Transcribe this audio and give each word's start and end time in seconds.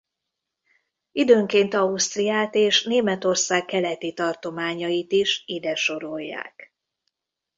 Időnként 1.11 1.73
Ausztriát 1.73 2.55
és 2.55 2.83
Németország 2.83 3.65
keleti 3.65 4.13
tartományait 4.13 5.11
is 5.11 5.43
ide 5.45 5.75
sorolják. 5.75 6.73